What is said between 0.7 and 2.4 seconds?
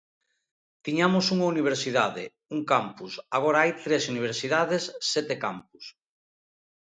Tiñamos unha universidade,